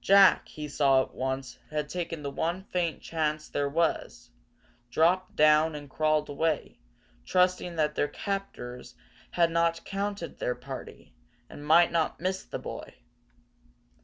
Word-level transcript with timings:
Jack, 0.00 0.48
he 0.48 0.66
saw 0.66 1.02
at 1.02 1.14
once 1.14 1.56
had 1.70 1.88
taken 1.88 2.20
the 2.24 2.32
one 2.32 2.64
faint 2.64 3.00
chance 3.00 3.46
there 3.48 3.68
was, 3.68 4.28
dropped 4.90 5.36
down, 5.36 5.76
and 5.76 5.88
crawled 5.88 6.28
away, 6.28 6.80
trusting 7.24 7.76
that 7.76 7.94
their 7.94 8.08
captures 8.08 8.96
had 9.30 9.52
not 9.52 9.84
counted 9.84 10.40
their 10.40 10.56
party, 10.56 11.14
and 11.48 11.64
might 11.64 11.92
not 11.92 12.18
miss 12.18 12.42
the 12.42 12.58
boy. 12.58 12.92